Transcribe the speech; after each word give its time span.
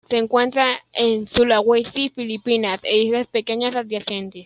Se 0.09 0.17
encuentra 0.17 0.83
en 0.93 1.27
Sulawesi, 1.27 2.09
Filipinas, 2.09 2.79
e 2.81 2.97
islas 3.03 3.27
pequeñas 3.27 3.75
adyacentes. 3.75 4.39